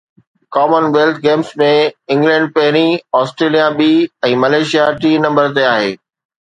ڪمن 0.55 0.83
wealth 0.93 1.15
Games 1.25 1.49
۾ 1.63 1.67
England 2.13 2.49
پهرين، 2.57 2.91
Australia 3.21 3.67
ٻي 3.79 3.93
۽ 4.33 4.43
ملائيشيا 4.45 4.93
ٽئين 5.01 5.25
نمبر 5.31 5.57
تي 5.57 5.71
آهي 5.79 5.91